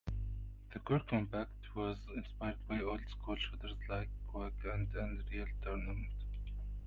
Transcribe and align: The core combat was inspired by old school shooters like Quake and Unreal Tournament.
The 0.73 0.79
core 0.79 1.01
combat 1.07 1.47
was 1.75 1.95
inspired 2.15 2.57
by 2.67 2.81
old 2.81 3.01
school 3.07 3.35
shooters 3.35 3.75
like 3.87 4.09
Quake 4.29 4.51
and 4.65 4.87
Unreal 4.95 5.45
Tournament. 5.61 6.09